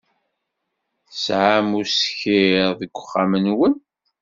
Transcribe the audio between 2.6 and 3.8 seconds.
deg uxxam-nwen?